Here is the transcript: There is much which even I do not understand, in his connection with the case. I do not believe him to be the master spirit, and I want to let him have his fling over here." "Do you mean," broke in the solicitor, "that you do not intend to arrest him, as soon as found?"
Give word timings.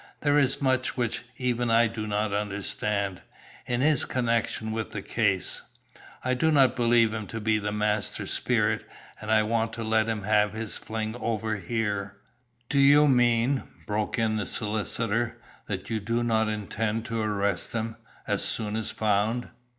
There 0.21 0.39
is 0.39 0.63
much 0.63 0.97
which 0.97 1.25
even 1.37 1.69
I 1.69 1.85
do 1.85 2.07
not 2.07 2.33
understand, 2.33 3.21
in 3.67 3.81
his 3.81 4.03
connection 4.03 4.71
with 4.71 4.89
the 4.89 5.03
case. 5.03 5.61
I 6.25 6.33
do 6.33 6.49
not 6.49 6.75
believe 6.75 7.13
him 7.13 7.27
to 7.27 7.39
be 7.39 7.59
the 7.59 7.71
master 7.71 8.25
spirit, 8.25 8.83
and 9.21 9.29
I 9.29 9.43
want 9.43 9.73
to 9.73 9.83
let 9.83 10.07
him 10.07 10.23
have 10.23 10.53
his 10.53 10.75
fling 10.75 11.15
over 11.17 11.57
here." 11.57 12.17
"Do 12.67 12.79
you 12.79 13.07
mean," 13.07 13.61
broke 13.85 14.17
in 14.17 14.37
the 14.37 14.47
solicitor, 14.47 15.37
"that 15.67 15.91
you 15.91 15.99
do 15.99 16.23
not 16.23 16.47
intend 16.49 17.05
to 17.05 17.21
arrest 17.21 17.73
him, 17.73 17.95
as 18.25 18.43
soon 18.43 18.75
as 18.75 18.89
found?" 18.89 19.49